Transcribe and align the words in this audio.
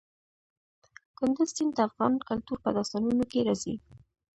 کندز 1.17 1.49
سیند 1.55 1.71
د 1.75 1.79
افغان 1.89 2.13
کلتور 2.29 2.57
په 2.63 2.69
داستانونو 2.77 3.23
کې 3.31 3.39
راځي. 3.47 3.75